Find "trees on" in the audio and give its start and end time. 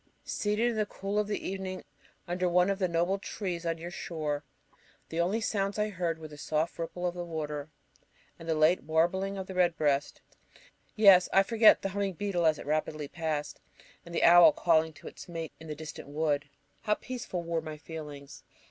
3.19-3.77